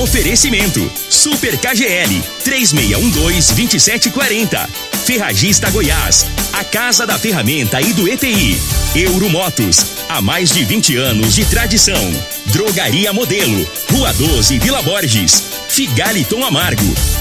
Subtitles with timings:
[0.00, 4.66] Oferecimento: Super KGL 3612-2740.
[5.04, 8.58] Ferragista Goiás, a casa da ferramenta e do EPI.
[8.94, 12.10] Euromotos, há mais de 20 anos de tradição.
[12.46, 15.44] Drogaria Modelo, Rua 12, Vila Borges.
[15.68, 16.94] Figaliton Amargo.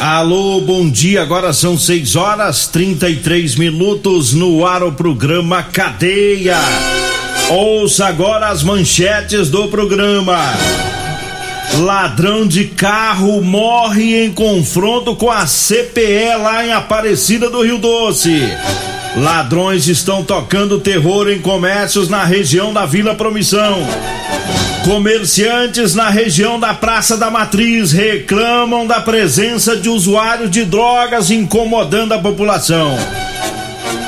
[0.00, 1.20] Alô, bom dia.
[1.20, 6.56] Agora são 6 horas 33 minutos no ar o programa Cadeia.
[7.50, 10.38] Ouça agora as manchetes do programa.
[11.80, 18.40] Ladrão de carro morre em confronto com a CPE lá em Aparecida do Rio Doce.
[19.16, 23.78] Ladrões estão tocando terror em comércios na região da Vila Promissão.
[24.84, 32.12] Comerciantes na região da Praça da Matriz reclamam da presença de usuários de drogas incomodando
[32.12, 32.96] a população.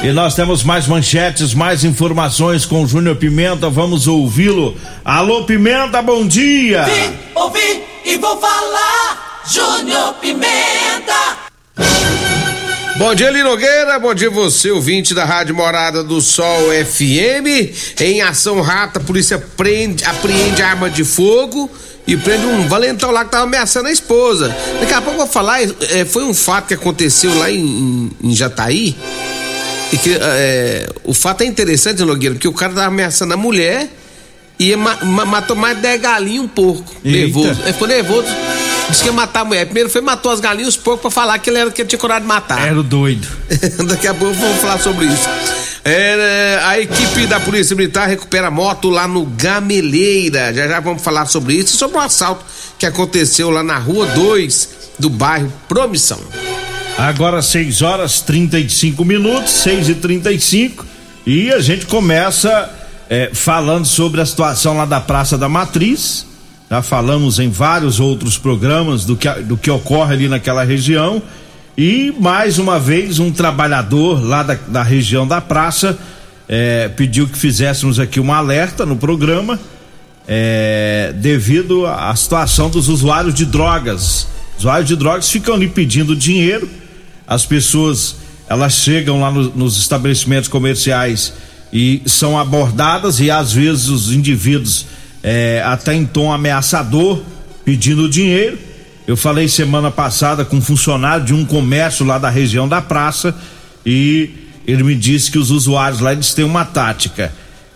[0.03, 3.69] E nós temos mais manchetes, mais informações com Júnior Pimenta.
[3.69, 4.77] Vamos ouvi-lo.
[5.05, 6.85] Alô, Pimenta, bom dia!
[6.85, 9.43] Vim, ouvi e vou falar.
[9.47, 11.43] Júnior Pimenta!
[13.03, 13.99] Bom dia, Linogueira.
[13.99, 17.99] Bom dia, você, ouvinte da Rádio Morada do Sol FM.
[18.01, 21.69] Em ação rata, a polícia prende, apreende arma de fogo
[22.07, 24.57] e prende um valentão lá que tava ameaçando a esposa.
[24.79, 28.37] Daqui a pouco eu vou falar, é, foi um fato que aconteceu lá em, em
[28.37, 28.97] Jataí.
[29.93, 33.91] E que é, o fato é interessante, Nogueira, porque o cara tava ameaçando a mulher
[34.61, 36.95] e ma, ma, matou mais de 10 galinhos um porco.
[37.03, 37.63] Nervoso.
[37.65, 38.29] Ele ficou nervoso.
[38.89, 39.65] Disse que ia matar a mulher.
[39.65, 41.99] Primeiro foi matou as galinhas os porcos pra falar que ele, era, que ele tinha
[41.99, 42.67] coragem de matar.
[42.67, 43.27] Era o doido.
[43.89, 45.29] Daqui a pouco vamos falar sobre isso.
[45.85, 50.53] É, a equipe da Polícia Militar recupera moto lá no Gameleira.
[50.55, 52.45] Já já vamos falar sobre isso e sobre o assalto
[52.79, 56.21] que aconteceu lá na rua 2 do bairro Promissão.
[56.99, 60.87] Agora 6 horas 35 minutos, 6 e 35
[61.27, 62.71] e a gente começa
[63.09, 66.27] é, falando sobre a situação lá da Praça da Matriz.
[66.73, 71.23] Já falamos em vários outros programas do que, do que ocorre ali naquela região.
[71.77, 75.99] E mais uma vez, um trabalhador lá da, da região da praça
[76.49, 79.61] é, pediu que fizéssemos aqui um alerta no programa
[80.27, 84.27] é, devido à situação dos usuários de drogas.
[84.59, 86.67] Usuários de drogas ficam ali pedindo dinheiro,
[87.27, 88.17] as pessoas
[88.49, 91.35] elas chegam lá no, nos estabelecimentos comerciais
[91.71, 94.87] e são abordadas e às vezes os indivíduos
[95.23, 97.23] é, até em tom ameaçador
[97.65, 98.59] pedindo dinheiro.
[99.07, 103.35] Eu falei semana passada com um funcionário de um comércio lá da região da praça
[103.85, 104.31] e
[104.67, 107.33] ele me disse que os usuários lá eles têm uma tática.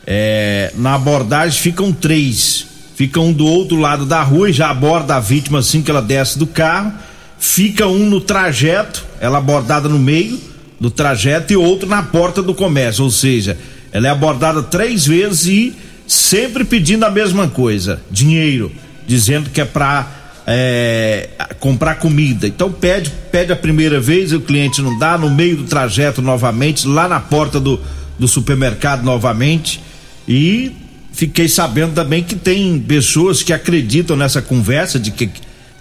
[0.07, 5.17] É, na abordagem ficam três, ficam um do outro lado da rua e já aborda
[5.17, 6.93] a vítima assim que ela desce do carro.
[7.39, 10.41] Fica um no trajeto, ela abordada no meio
[10.81, 13.59] do trajeto e outro na porta do comércio, ou seja,
[13.93, 15.75] ela é abordada três vezes e
[16.07, 18.71] sempre pedindo a mesma coisa, dinheiro,
[19.07, 20.11] dizendo que é para
[20.47, 21.29] é,
[21.59, 22.47] comprar comida.
[22.47, 26.87] Então pede, pede a primeira vez, o cliente não dá, no meio do trajeto novamente,
[26.87, 27.81] lá na porta do,
[28.19, 29.81] do supermercado novamente.
[30.29, 30.73] E
[31.13, 35.31] fiquei sabendo também que tem pessoas que acreditam nessa conversa de que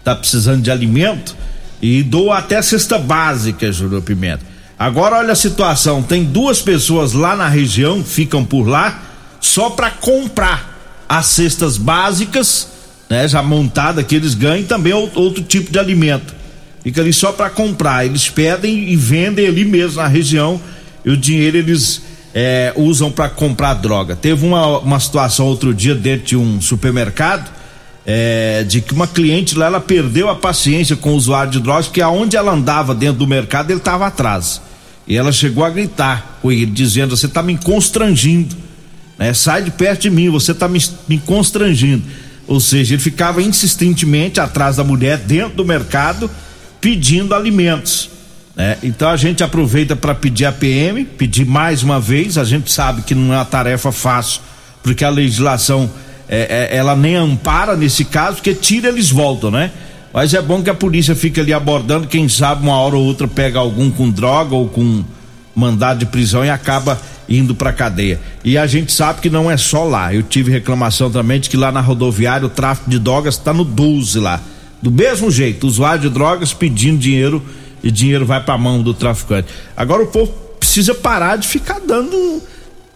[0.03, 1.35] tá precisando de alimento
[1.81, 4.44] e dou até cesta básica, Júlio Pimenta.
[4.78, 9.02] Agora olha a situação, tem duas pessoas lá na região, ficam por lá,
[9.45, 12.67] só para comprar as cestas básicas,
[13.09, 16.34] né, já montada que eles ganham, também outro tipo de alimento.
[16.84, 18.05] Fica ali só para comprar.
[18.05, 20.59] Eles pedem e vendem ali mesmo na região
[21.03, 22.02] e o dinheiro eles
[22.34, 24.16] é, usam para comprar droga.
[24.16, 27.49] Teve uma, uma situação outro dia dentro de um supermercado
[28.05, 31.85] é, de que uma cliente lá ela perdeu a paciência com o usuário de drogas,
[31.85, 34.61] porque aonde ela andava dentro do mercado ele estava atrás.
[35.08, 38.65] E ela chegou a gritar com ele, dizendo: Você está me constrangindo
[39.17, 39.34] né?
[39.34, 42.03] Sai de perto de mim, você está me, me constrangindo.
[42.47, 46.29] Ou seja, ele ficava insistentemente atrás da mulher dentro do mercado
[46.79, 48.09] pedindo alimentos.
[48.56, 48.78] Né?
[48.84, 52.38] Então a gente aproveita para pedir a PM, pedir mais uma vez.
[52.38, 54.41] A gente sabe que não é uma tarefa fácil,
[54.84, 55.90] porque a legislação
[56.29, 59.72] é, é, ela nem ampara nesse caso, porque tira eles voltam, né?
[60.14, 63.28] Mas é bom que a polícia fique ali abordando, quem sabe uma hora ou outra
[63.28, 65.03] pega algum com droga ou com
[65.53, 68.19] mandado de prisão e acaba indo pra cadeia.
[68.43, 70.13] E a gente sabe que não é só lá.
[70.13, 73.63] Eu tive reclamação também de que lá na rodoviária o tráfico de drogas está no
[73.63, 74.39] 12 lá.
[74.81, 77.43] Do mesmo jeito, usuário de drogas pedindo dinheiro
[77.83, 79.47] e dinheiro vai pra mão do traficante.
[79.75, 82.41] Agora o povo precisa parar de ficar dando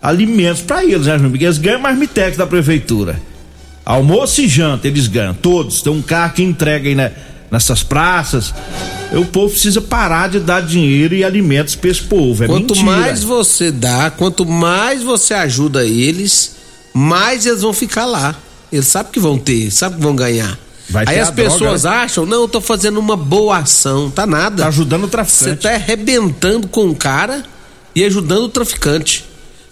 [0.01, 3.19] alimentos para eles, né, Porque eles ganham marmitex da prefeitura.
[3.85, 5.81] Almoço e janta eles ganham, todos.
[5.81, 7.11] Tem um carro que entrega aí né,
[7.51, 8.53] nessas praças.
[9.11, 12.43] O povo precisa parar de dar dinheiro e alimentos para esse povo.
[12.43, 12.91] É quanto mentira.
[12.97, 16.55] mais você dá, quanto mais você ajuda eles,
[16.93, 18.35] mais eles vão ficar lá.
[18.71, 20.57] Eles sabem que vão ter, sabem que vão ganhar.
[20.89, 21.89] Vai Aí as a droga, pessoas né?
[21.91, 24.63] acham, não, eu tô fazendo uma boa ação, tá nada.
[24.63, 25.61] Tá ajudando o Você traficante.
[25.61, 27.43] tá arrebentando com o cara
[27.95, 29.25] e ajudando o traficante.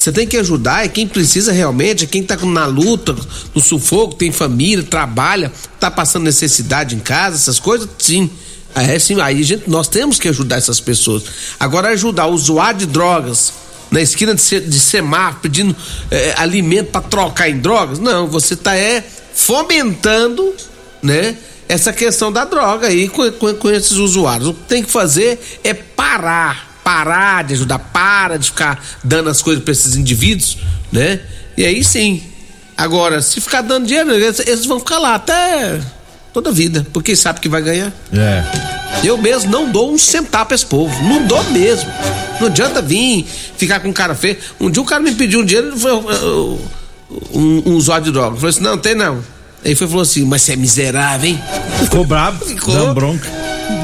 [0.08, 3.14] Você tem que ajudar é quem precisa realmente, é quem tá na luta,
[3.54, 5.52] no sufoco, tem família, trabalha,
[5.82, 8.30] tá passando necessidade em casa, essas coisas, sim.
[8.74, 11.24] É, sim, aí gente, nós temos que ajudar essas pessoas.
[11.60, 13.52] Agora ajudar o usuário de drogas
[13.92, 15.76] na esquina de, de semáforo pedindo
[16.10, 19.04] é, alimento para trocar em drogas, não, você tá é
[19.36, 20.54] fomentando,
[21.04, 21.36] né?
[21.68, 24.48] Essa questão da droga aí com, com, com esses usuários.
[24.48, 29.42] O que tem que fazer é parar, parar de ajudar, para de ficar dando as
[29.42, 30.58] coisas para esses indivíduos,
[30.90, 31.20] né?
[31.58, 32.24] E aí sim.
[32.78, 35.82] Agora, se ficar dando dinheiro, eles, eles vão ficar lá até
[36.34, 37.92] toda a vida, porque sabe que vai ganhar.
[38.14, 38.42] É.
[39.04, 41.04] Eu mesmo não dou um centavo pra esse povo.
[41.04, 41.92] Não dou mesmo.
[42.40, 43.26] Não adianta vir
[43.58, 44.38] ficar com cara feio.
[44.58, 48.38] Um dia o cara me pediu um dinheiro, foi, um, um usuário de droga.
[48.38, 49.22] Eu falei assim: não, tem não.
[49.66, 51.44] Aí foi falou assim: mas você é miserável, hein?
[51.84, 52.74] Ficou bravo, Ficou.
[52.74, 53.37] dando bronca.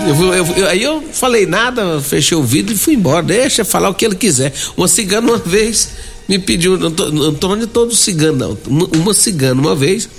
[0.07, 3.23] Eu, eu- eu- aí eu falei nada, fechei o vidro e fui embora.
[3.23, 4.53] Deixa falar o que ele quiser.
[4.75, 5.89] Uma cigana uma vez
[6.27, 8.57] me pediu, de todo cigano, não.
[8.67, 10.09] Uma, uma cigana uma vez,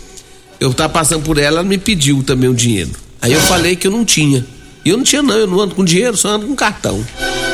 [0.59, 2.91] eu tava passando por ela, ela me pediu também o dinheiro.
[3.21, 4.45] Aí eu falei que eu não tinha.
[4.85, 7.05] E eu não tinha, não, eu não ando com dinheiro, só ando com cartão.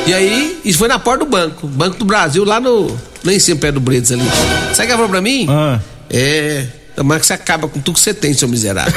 [0.07, 2.87] E aí, isso foi na porta do banco, Banco do Brasil, lá no.
[3.23, 4.23] Lá em cima, perto do Bredes ali.
[4.25, 5.47] Sabe o que ela falou pra mim?
[5.49, 5.79] Ah.
[6.09, 6.67] É.
[6.97, 8.93] Tomara que você acaba com tudo que você tem, seu miserável.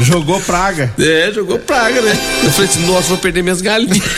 [0.00, 0.92] Jogou praga.
[0.98, 2.18] É, jogou praga, né?
[2.44, 4.00] Eu falei assim, nossa, vou perder minhas galinhas.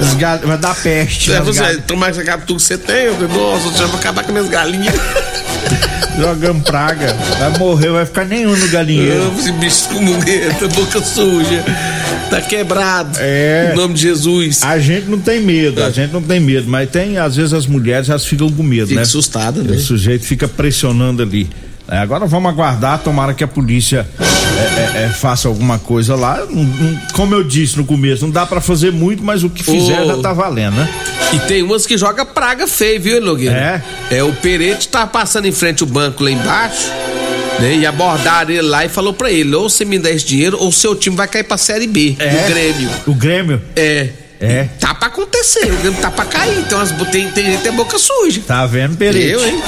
[0.00, 1.30] As gal- Vai dar peste.
[1.32, 3.04] É, nas você, gal- você acabe tudo que você tem.
[3.06, 4.94] Eu falei, nossa, você vai acabar com minhas galinhas.
[6.18, 7.14] Jogando praga.
[7.38, 9.32] Vai morrer, vai ficar nenhum no galinheiro.
[9.38, 11.64] Esse bicho com mungueta, boca suja.
[12.28, 13.18] Tá quebrado.
[13.20, 13.70] É.
[13.72, 14.62] Em nome de Jesus.
[14.62, 17.66] A gente não tem medo, a gente não tem medo, mas tem, às vezes as
[17.66, 19.02] mulheres elas ficam com medo, Fica né?
[19.02, 19.78] assustada, O né?
[19.78, 21.48] sujeito fica pressionando ali.
[21.92, 26.38] É, agora vamos aguardar, tomara que a polícia é, é, é, faça alguma coisa lá.
[26.48, 29.62] Não- não- como eu disse no começo, não dá pra fazer muito, mas o que
[29.62, 30.06] fizer Ô.
[30.06, 30.88] já tá valendo, né?
[31.34, 33.82] E tem umas que joga praga feia, viu, Nogueira?
[34.10, 34.16] É?
[34.16, 36.90] É, o Perete tá passando em frente ao banco lá embaixo,
[37.60, 37.74] né?
[37.76, 40.72] E abordaram ele lá e falou pra ele: ou você me dá esse dinheiro, ou
[40.72, 42.28] seu time vai cair pra Série B, É.
[42.30, 42.90] do Grêmio.
[43.06, 44.08] O Grêmio, É.
[44.42, 44.64] É.
[44.80, 46.58] Tá pra acontecer, o Grêmio tá pra cair.
[46.58, 48.40] Então as, tem, tem gente que tem boca suja.
[48.46, 49.24] tá vendo, Perete?
[49.28, 49.62] Eu, hein?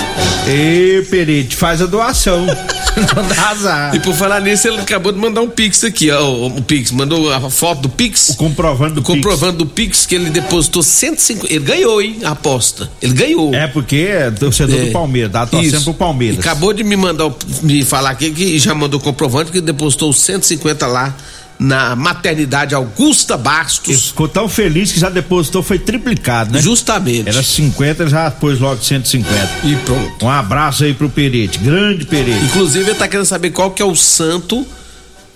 [0.48, 2.44] Ê, Perete, faz a doação.
[3.14, 3.94] não dá azar.
[3.94, 6.24] E por falar nisso, ele acabou de mandar um Pix aqui, ó.
[6.28, 8.34] O, o Pix, mandou a foto do Pix.
[8.36, 9.14] Comprovando do Pix.
[9.14, 11.52] comprovando do Pix que ele depositou 150.
[11.54, 12.18] Ele ganhou, hein?
[12.24, 12.90] A aposta.
[13.00, 13.54] Ele ganhou.
[13.54, 14.84] É porque é torcedor É.
[14.86, 16.36] do Palmeiras, dá torcendo pro Palmeiras.
[16.36, 20.12] E acabou de me mandar, o- me falar aqui que já mandou comprovante que depositou
[20.12, 21.14] 150 lá
[21.58, 24.08] na maternidade Augusta Bastos.
[24.08, 26.60] ficou tão feliz que já depositou, foi triplicado, né?
[26.60, 27.28] Justamente.
[27.28, 29.48] Era 50, já pôs logo 150.
[29.64, 30.24] E pronto.
[30.24, 32.44] Um abraço aí pro Perete, grande Perete.
[32.44, 34.66] Inclusive, ele tá querendo saber qual que é o santo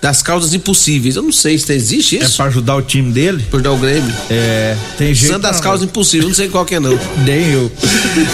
[0.00, 1.17] das causas impossíveis.
[1.17, 2.37] Eu não sei se existe É isso.
[2.37, 3.45] pra ajudar o time dele?
[3.50, 4.12] Por dar o Grêmio.
[4.31, 5.33] É, tem jeito.
[5.33, 6.97] Santo das causas impossíveis, eu não sei qual que é não.
[7.25, 7.71] Nem eu.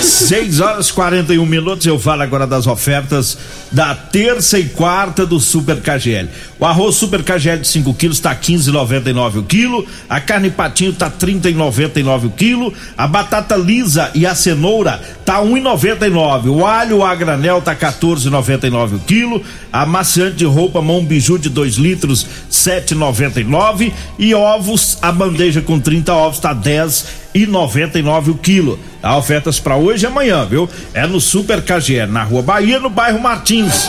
[0.02, 1.86] 6 horas e 41 minutos.
[1.86, 3.38] Eu falo agora das ofertas
[3.72, 6.28] da terça e quarta do Super KGL.
[6.60, 9.86] O arroz Super KGL de 5 quilos tá 15,99 o quilo.
[10.08, 12.72] A carne patinho tá 30,99 o quilo.
[12.96, 16.46] A batata lisa e a cenoura tá 1,99.
[16.50, 19.42] O alho a granel tá 14,99 o quilo.
[19.72, 25.80] A maciante de roupa mão biju de 2 litros 7,99 e ovos a bandeja com
[25.80, 28.78] 30 ovos tá 10 e 99 o quilo.
[29.02, 30.68] Há ofertas para hoje e amanhã, viu?
[30.92, 33.88] É no Super KGL, na Rua Bahia, no bairro Martins.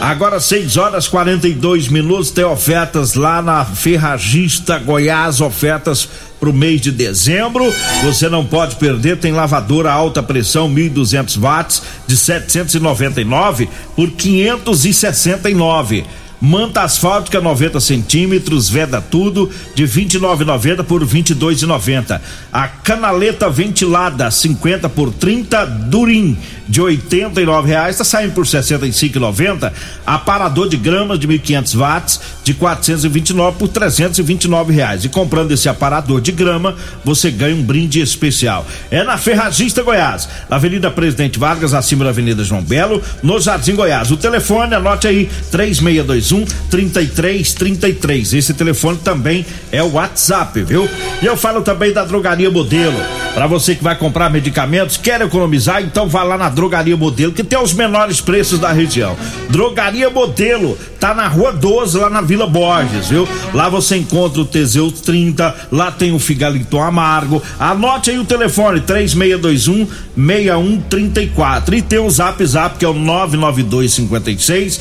[0.00, 6.90] Agora 6 horas 42 minutos, tem ofertas lá na Ferragista Goiás, ofertas pro mês de
[6.92, 7.72] dezembro.
[8.02, 16.04] Você não pode perder, tem lavadora alta pressão 1200 watts de 799 por 569.
[16.40, 22.20] Manta asfáltica 90 centímetros, veda tudo de 29,90 por 22,90.
[22.52, 26.36] A canaleta ventilada 50 por 30 Durim
[26.68, 29.72] de 89 reais está saindo por 65,90.
[30.06, 35.04] Aparador de gramas de 1.500 watts de 429 por 329 reais.
[35.04, 36.74] E comprando esse aparador de grama
[37.04, 38.66] você ganha um brinde especial.
[38.90, 43.74] É na Ferragista Goiás, na Avenida Presidente Vargas acima da Avenida João Belo, no Jardim
[43.74, 44.10] Goiás.
[44.10, 46.33] O telefone anote aí 3621
[46.70, 48.32] 3333.
[48.32, 50.88] Esse telefone também é o WhatsApp, viu?
[51.22, 52.96] E eu falo também da Drogaria Modelo.
[53.34, 57.42] Para você que vai comprar medicamentos, quer economizar, então vá lá na Drogaria Modelo, que
[57.42, 59.16] tem os menores preços da região.
[59.50, 63.28] Drogaria Modelo, tá na Rua 12, lá na Vila Borges, viu?
[63.52, 67.42] Lá você encontra o Teseus 30, lá tem o Figalito Amargo.
[67.58, 73.92] Anote aí o telefone 3621 6134 e tem o Zap Zap que é o 992
[73.92, 74.80] 56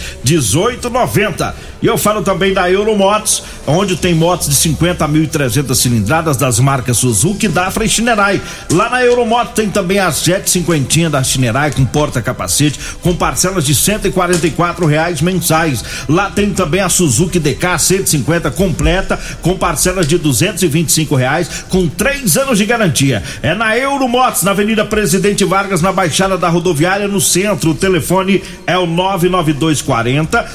[1.33, 1.55] 1890.
[1.81, 6.37] E eu falo também da Euromotos, onde tem motos de 50 mil e 300 cilindradas
[6.37, 8.41] das marcas Suzuki, Dafra e Shinerai.
[8.71, 13.75] Lá na Euromoto tem também as Jet 50 da Shinerai com porta-capacete, com parcelas de
[13.75, 15.83] 144 reais mensais.
[16.07, 22.37] Lá tem também a Suzuki DK 150 completa, com parcelas de 225 reais, com três
[22.37, 23.21] anos de garantia.
[23.41, 27.71] É na Euromotos, na Avenida Presidente Vargas, na Baixada da Rodoviária, no centro.
[27.71, 30.45] O telefone é o 99240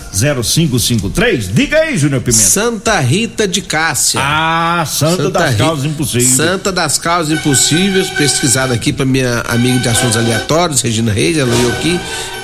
[0.68, 1.54] 0553.
[1.54, 2.42] Diga aí, Júnior Pimenta.
[2.42, 4.20] Santa Rita de Cássia.
[4.22, 6.28] Ah, Santa, Santa das Rita, Causas Impossíveis.
[6.28, 11.54] Santa das Causas Impossíveis, pesquisado aqui para minha amiga de assuntos aleatórios, Regina Reis, ela
[11.54, 12.00] veio aqui.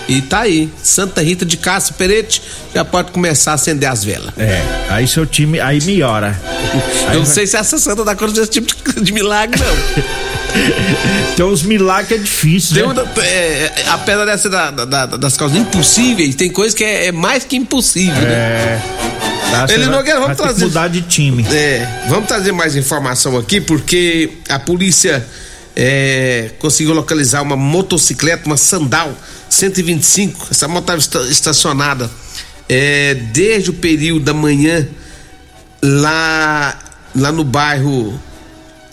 [0.07, 2.43] E tá aí, Santa Rita de Cássia Perete,
[2.75, 4.35] já pode começar a acender as velas.
[4.37, 6.39] É, aí seu time, aí melhora.
[7.09, 7.35] Aí Eu não vai...
[7.35, 10.05] sei se essa Santa da Cruz desse tipo de, de milagre, não.
[11.37, 13.03] tem uns milagres que é difícil, tem né?
[13.03, 17.45] Uma, é, apesar dessa da, da, das causas impossíveis, tem coisa que é, é mais
[17.45, 18.33] que impossível, né?
[18.33, 18.83] é.
[19.53, 19.67] né?
[19.71, 20.65] Ele não quer, vamos trazer.
[20.65, 21.45] mudar de time.
[21.51, 25.25] É, vamos trazer mais informação aqui, porque a polícia
[25.77, 29.15] é, conseguiu localizar uma motocicleta, uma sandal
[29.49, 30.49] 125.
[30.51, 32.11] Essa moto estava estacionada
[32.69, 34.87] é, desde o período da manhã
[35.83, 36.79] lá,
[37.15, 38.19] lá no bairro,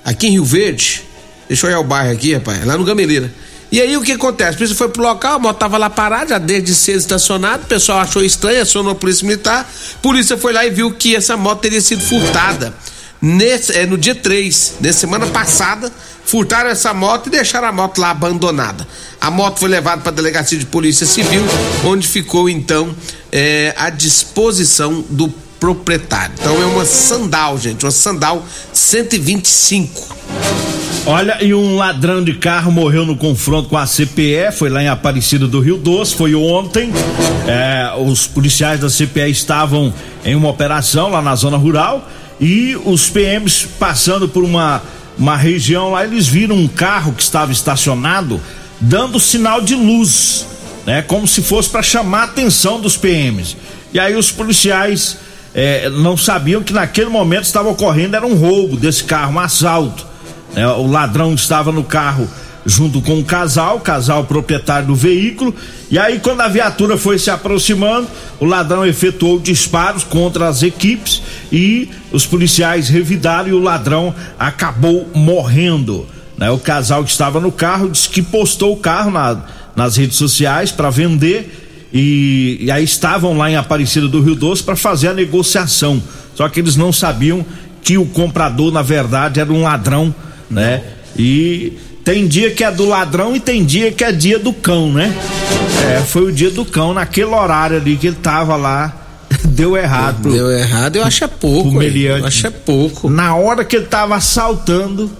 [0.03, 1.03] aqui em Rio Verde.
[1.51, 3.29] Deixa eu olhar o bairro aqui, rapaz, lá no Gameleira.
[3.70, 4.51] E aí o que acontece?
[4.51, 7.65] A polícia foi pro local, a moto tava lá parada, já desde cedo estacionada, o
[7.65, 11.36] pessoal achou estranho, acionou a polícia militar, a polícia foi lá e viu que essa
[11.36, 12.74] moto teria sido furtada.
[13.22, 15.91] Nesse, é, no dia 3, na semana passada,
[16.24, 18.88] furtaram essa moto e deixaram a moto lá abandonada.
[19.20, 21.43] A moto foi levada para a delegacia de polícia civil,
[21.84, 22.96] onde ficou então
[23.29, 25.27] é, à disposição do
[25.60, 26.34] proprietário.
[26.39, 28.41] Então é uma sandal, gente, uma sandal
[28.72, 30.21] 125.
[31.05, 34.88] Olha, e um ladrão de carro morreu no confronto com a CPE, foi lá em
[34.88, 36.91] Aparecida do Rio Doce, foi ontem.
[37.48, 39.91] É, os policiais da CPE estavam
[40.24, 42.08] em uma operação lá na zona rural
[42.39, 44.84] e os PMs passando por uma,
[45.17, 48.39] uma região lá, eles viram um carro que estava estacionado
[48.79, 50.46] dando sinal de luz,
[50.86, 51.01] né?
[51.01, 53.58] Como se fosse para chamar a atenção dos PMs.
[53.91, 55.17] E aí os policiais
[55.53, 60.11] é, não sabiam que naquele momento estava ocorrendo era um roubo desse carro, um assalto.
[60.53, 60.67] Né?
[60.67, 62.27] O ladrão estava no carro
[62.65, 65.53] junto com o casal, o casal proprietário do veículo.
[65.89, 68.08] E aí, quando a viatura foi se aproximando,
[68.39, 75.10] o ladrão efetuou disparos contra as equipes e os policiais revidaram e o ladrão acabou
[75.13, 76.08] morrendo.
[76.38, 76.50] Né?
[76.51, 79.41] O casal que estava no carro disse que postou o carro na,
[79.75, 84.63] nas redes sociais para vender e, e, aí estavam lá em Aparecida do Rio Doce
[84.63, 86.01] para fazer a negociação.
[86.36, 87.46] Só que eles não sabiam
[87.84, 90.13] que o comprador, na verdade, era um ladrão,
[90.51, 90.84] né?
[91.17, 94.91] E tem dia que é do ladrão e tem dia que é dia do cão,
[94.91, 95.15] né?
[95.89, 98.93] É, foi o dia do cão, naquele horário ali que ele tava lá.
[99.46, 100.22] Deu errado.
[100.22, 101.81] Pro, Deu errado, eu acho é pouco.
[101.81, 103.10] Eu acho é pouco.
[103.10, 105.12] Na hora que ele tava assaltando,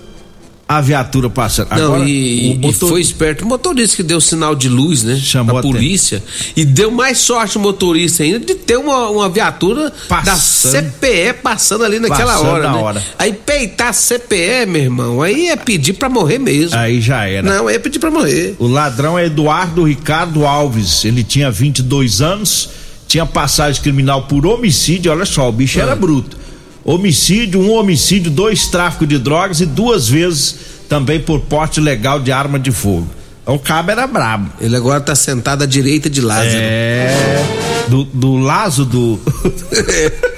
[0.78, 1.70] a viatura passando.
[1.72, 2.88] Não, Agora, e, motor...
[2.88, 5.16] e, foi esperto o motorista que deu sinal de luz, né?
[5.16, 6.24] Chamou a polícia.
[6.56, 10.74] E deu mais sorte o motorista ainda de ter uma, uma viatura passando.
[10.74, 12.78] da CPE passando ali naquela passando hora, né?
[12.78, 13.04] hora.
[13.18, 16.78] Aí peitar a CPE, meu irmão, aí é pedir pra morrer mesmo.
[16.78, 17.42] Aí já era.
[17.42, 18.56] Não, aí é pedir pra morrer.
[18.60, 21.04] O ladrão é Eduardo Ricardo Alves.
[21.06, 22.70] Ele tinha 22 anos,
[23.08, 25.12] tinha passagem criminal por homicídio.
[25.12, 25.84] Olha só, o bicho ah.
[25.84, 26.42] era bruto
[26.84, 30.56] homicídio, um homicídio, dois tráficos de drogas e duas vezes
[30.90, 33.08] também por porte legal de arma de fogo.
[33.42, 34.52] Então, o cabo era brabo.
[34.60, 36.50] Ele agora tá sentado à direita de Lázaro.
[36.54, 37.46] É.
[37.88, 39.20] Do, do Lazo do.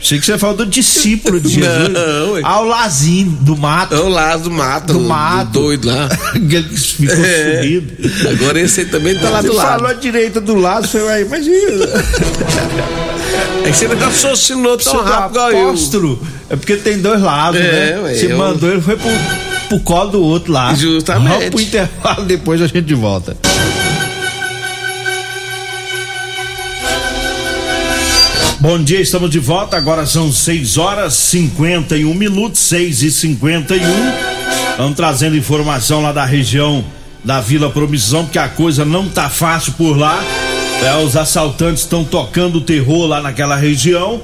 [0.00, 1.88] Achei que você falou do discípulo de Jesus.
[1.92, 2.46] Não.
[2.46, 3.94] Ao Lazinho, do mato.
[3.94, 4.92] É o do mato.
[4.92, 5.50] Do mato.
[5.52, 6.08] doido lá.
[6.48, 7.56] Que ficou É.
[7.62, 7.92] sumido.
[8.30, 9.68] Agora esse aí também tá lá do lado.
[9.80, 11.86] falou a direita do lado, foi aí, imagina.
[13.64, 16.26] É que você não raciocinou tão rápido apóstolo.
[16.48, 17.62] É porque tem dois lados, É,
[17.96, 18.00] né?
[18.02, 19.10] ué, Você eu- mandou, ele foi pro,
[19.68, 20.74] pro colo do outro lá.
[20.74, 21.28] Justamente.
[21.34, 23.36] Vamos pro intervalo, depois a gente volta.
[28.60, 29.76] Bom dia, estamos de volta.
[29.76, 33.80] Agora são 6 horas 51 minutos, 6 e 51
[34.76, 36.84] Vamos trazendo informação lá da região
[37.22, 40.20] da Vila Promissão, porque a coisa não tá fácil por lá.
[40.82, 44.20] É, os assaltantes estão tocando terror lá naquela região.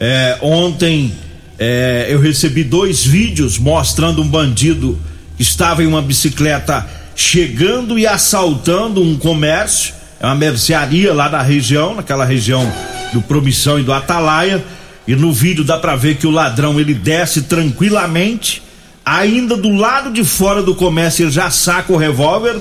[0.00, 1.12] É, ontem
[1.56, 4.98] é, eu recebi dois vídeos mostrando um bandido
[5.36, 11.42] que estava em uma bicicleta chegando e assaltando um comércio, é uma mercearia lá da
[11.42, 12.70] região, naquela região
[13.12, 14.64] do Promissão e do Atalaia.
[15.06, 18.62] E no vídeo dá pra ver que o ladrão ele desce tranquilamente,
[19.04, 22.56] ainda do lado de fora do comércio ele já saca o revólver,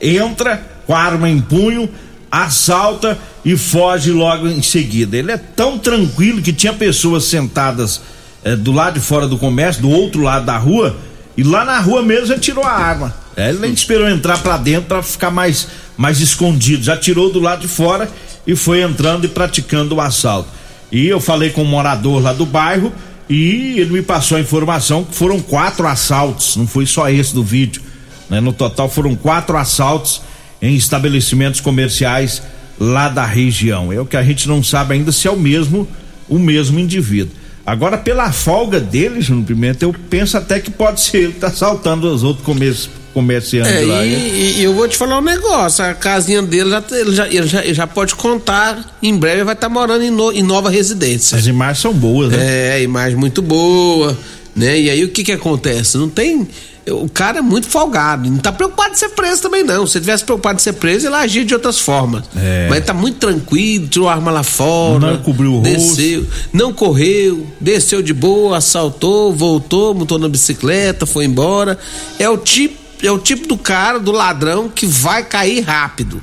[0.00, 1.88] entra com a arma em punho,
[2.30, 5.16] assalta e foge logo em seguida.
[5.16, 8.02] Ele é tão tranquilo que tinha pessoas sentadas
[8.44, 10.96] eh, do lado de fora do comércio, do outro lado da rua,
[11.36, 13.14] e lá na rua mesmo ele tirou a arma.
[13.38, 17.38] Eh, ele nem esperou entrar pra dentro pra ficar mais, mais escondido, já tirou do
[17.40, 18.10] lado de fora
[18.46, 20.48] e foi entrando e praticando o assalto.
[20.90, 22.92] E eu falei com um morador lá do bairro
[23.30, 27.44] e ele me passou a informação que foram quatro assaltos, não foi só esse do
[27.44, 27.80] vídeo.
[28.28, 28.40] né?
[28.40, 30.20] No total foram quatro assaltos
[30.60, 32.42] em estabelecimentos comerciais
[32.80, 33.92] lá da região.
[33.92, 35.86] É o que a gente não sabe ainda se é o mesmo
[36.28, 37.32] o mesmo indivíduo.
[37.64, 41.46] Agora, pela folga dele, Júnior Pimenta, eu penso até que pode ser ele que tá
[41.48, 44.04] assaltando os outros comerci- comerciantes É, lá.
[44.06, 44.12] hein?
[44.12, 47.46] e, e eu vou te falar um negócio, a casinha dele já, ele já, ele
[47.46, 51.36] já, ele já pode contar, em breve vai estar morando em, no- em nova residência.
[51.38, 52.76] As imagens são boas, né?
[52.78, 54.16] É, imagem muito boa,
[54.54, 54.78] né?
[54.80, 55.96] E aí o que que acontece?
[55.96, 56.46] Não tem.
[56.90, 59.86] O cara é muito folgado, não tá preocupado de ser preso também, não.
[59.86, 62.24] Se ele tivesse preocupado de ser preso, ele agia de outras formas.
[62.34, 62.64] É.
[62.66, 65.10] Mas ele tá muito tranquilo, tirou a arma lá fora.
[65.12, 65.70] Não cobriu o rosto.
[65.96, 71.78] Desceu, não correu, desceu de boa, assaltou, voltou, montou na bicicleta, foi embora.
[72.18, 76.22] É o tipo, é o tipo do cara, do ladrão, que vai cair rápido.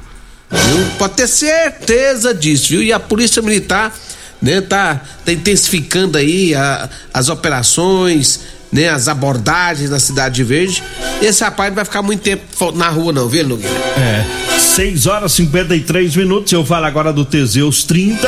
[0.51, 0.85] Viu?
[0.97, 2.83] Pode ter certeza disso, viu?
[2.83, 3.93] E a polícia militar,
[4.41, 8.39] né, tá, tá intensificando aí a- as operações,
[8.71, 10.83] né, as abordagens na Cidade Verde.
[11.21, 13.75] Esse rapaz não vai ficar muito tempo na rua não, viu, Nogueira?
[13.97, 14.25] É.
[14.59, 16.51] 6 horas e 53 minutos.
[16.51, 18.27] Eu falo agora do Teseus 30.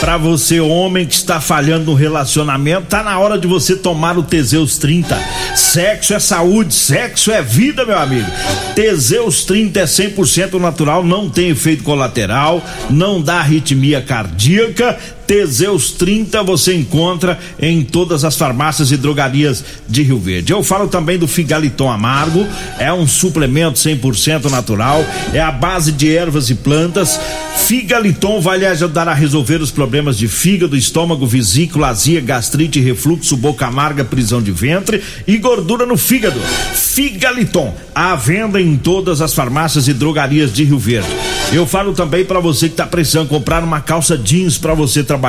[0.00, 4.22] Pra você, homem que está falhando no relacionamento, tá na hora de você tomar o
[4.22, 5.14] Teseus 30.
[5.54, 8.26] Sexo é saúde, sexo é vida, meu amigo.
[8.74, 14.98] Teseus 30 é 100% natural, não tem efeito colateral, não dá arritmia cardíaca.
[15.30, 20.52] Teseus 30 você encontra em todas as farmácias e drogarias de Rio Verde.
[20.52, 22.44] Eu falo também do Figaliton Amargo,
[22.80, 27.20] é um suplemento 100% natural, é a base de ervas e plantas.
[27.58, 33.36] Figaliton vai lhe ajudar a resolver os problemas de fígado, estômago, vesícula, azia, gastrite, refluxo,
[33.36, 36.40] boca amarga, prisão de ventre e gordura no fígado.
[36.74, 41.08] Figaliton, à venda em todas as farmácias e drogarias de Rio Verde.
[41.52, 45.19] Eu falo também para você que tá precisando comprar uma calça jeans para você trabalhar.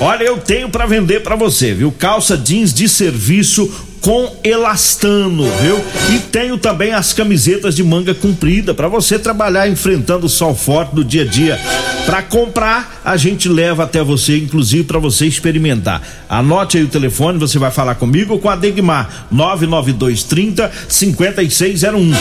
[0.00, 1.90] Olha, eu tenho para vender para você, viu?
[1.90, 5.82] Calça jeans de serviço com elastano, viu?
[6.14, 10.94] E tenho também as camisetas de manga comprida para você trabalhar enfrentando o sol forte
[10.94, 11.60] do dia a dia.
[12.06, 16.00] Para comprar, a gente leva até você, inclusive para você experimentar.
[16.28, 22.12] Anote aí o telefone, você vai falar comigo ou com a Degmar 99230 5601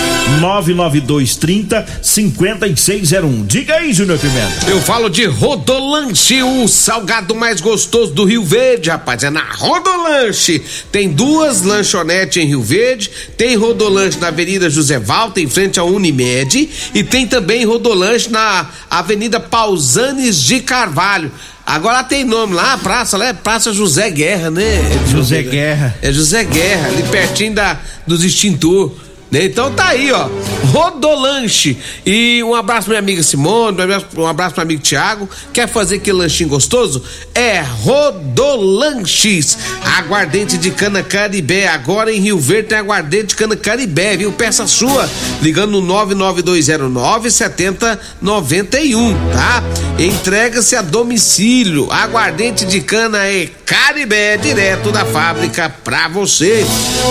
[0.42, 3.46] 99230 5601.
[3.46, 4.70] Diga aí, Júnior Pimenta.
[4.70, 9.24] Eu falo de Rodolanche, o salgado mais gostoso do Rio Verde, rapaz.
[9.24, 10.64] É na Rodolanche.
[10.92, 15.84] Tem duas lanchonetes em Rio Verde, tem Rodolanche na Avenida José Valta, em frente à
[15.84, 21.32] Unimed, e tem também Rodolanche na Avenida Pausanes de Carvalho.
[21.66, 24.82] Agora tem nome lá, a praça lá é Praça José Guerra, né?
[25.10, 25.98] José Guerra.
[26.02, 28.94] É José Guerra, ali pertinho da, dos extintor.
[29.44, 30.30] Então tá aí, ó.
[30.72, 31.78] Rodolanche.
[32.06, 33.78] E um abraço minha amiga Simone,
[34.18, 35.30] um abraço, pro amigo Tiago.
[35.54, 37.04] Quer fazer aquele lanchinho gostoso?
[37.34, 39.58] É Rodolanches.
[39.98, 41.68] Aguardente de cana caribé.
[41.68, 44.32] Agora em Rio Verde tem aguardente de cana caribé, viu?
[44.32, 45.10] Peça sua.
[45.42, 49.64] Ligando no 99209 7091, tá?
[49.98, 51.92] Entrega-se a domicílio.
[51.92, 56.66] Aguardente de cana é caribé, direto da fábrica pra você.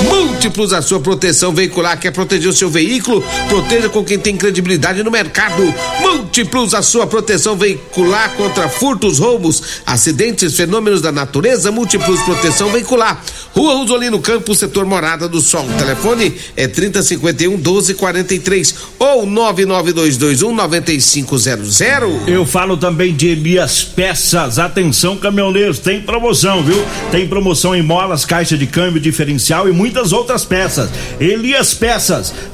[0.04, 3.22] Múltiplos a sua proteção veicular que é proteger o seu veículo?
[3.48, 5.62] Proteja com quem tem credibilidade no mercado.
[6.00, 11.70] Múltiplos, a sua proteção veicular contra furtos, roubos, acidentes, fenômenos da natureza.
[11.70, 13.22] Múltiplos Proteção Veicular.
[13.53, 15.66] Rua Rosolino Campos, setor Morada do Sol.
[15.66, 21.81] O telefone é 3051 1243 ou 99221 9500.
[22.27, 24.59] Eu falo também de Elias Peças.
[24.59, 26.85] Atenção, caminhoneiros, tem promoção, viu?
[27.11, 30.90] Tem promoção em molas, caixa de câmbio diferencial e muitas outras peças.
[31.20, 32.04] Elias Peças,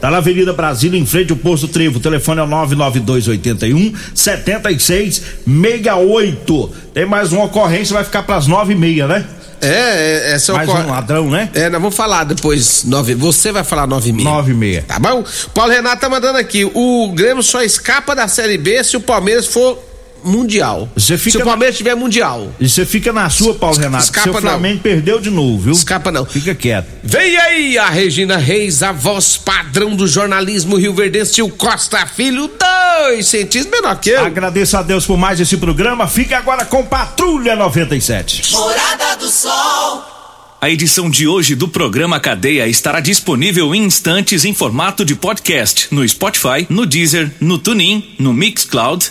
[0.00, 1.98] tá na Avenida Brasília, em frente ao posto Trevo.
[1.98, 6.72] O telefone é 99281 7668.
[6.94, 9.26] Tem mais uma ocorrência, vai ficar para as nove e meia, né?
[9.62, 10.84] É, é essa Mais ocor...
[10.84, 11.50] um ladrão, né?
[11.54, 13.14] É, nós vamos falar depois, nove.
[13.14, 14.28] Você vai falar nove e meia.
[14.28, 14.84] Nove e meia.
[14.86, 15.22] Tá bom?
[15.54, 16.64] Paulo Renato tá mandando aqui.
[16.64, 19.89] O Grêmio só escapa da Série B se o Palmeiras for
[20.24, 20.88] mundial.
[20.96, 22.52] Você fica se o na- Palmeiras tiver mundial.
[22.60, 24.04] E você fica na sua, Paulo Renato.
[24.04, 25.72] Escapa Seu Flamengo perdeu de novo, viu?
[25.72, 26.24] Escapa não.
[26.24, 26.86] Fica quieto.
[27.02, 32.50] Vem aí a Regina Reis, a voz padrão do jornalismo Rio Verdense, o Costa Filho,
[32.58, 34.24] dois centímetros menor que eu.
[34.24, 36.06] Agradeço a Deus por mais esse programa.
[36.06, 38.52] Fique agora com Patrulha 97.
[38.52, 40.04] Morada do Sol.
[40.62, 45.88] A edição de hoje do programa Cadeia estará disponível em instantes em formato de podcast
[45.90, 49.10] no Spotify, no Deezer, no TuneIn, no Mixcloud,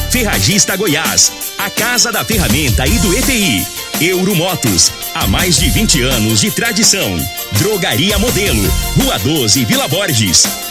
[0.11, 1.31] Ferragista Goiás.
[1.57, 3.65] A Casa da Ferramenta e do ETI.
[4.01, 4.91] Euromotos.
[5.13, 7.17] Há mais de 20 anos de tradição.
[7.53, 8.61] Drogaria Modelo.
[8.97, 10.70] Rua 12, Vila Borges.